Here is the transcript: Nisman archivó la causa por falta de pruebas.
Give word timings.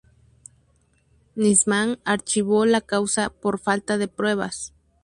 Nisman 1.35 1.99
archivó 2.05 2.65
la 2.65 2.81
causa 2.81 3.29
por 3.29 3.59
falta 3.59 3.99
de 3.99 4.07
pruebas. 4.07 4.73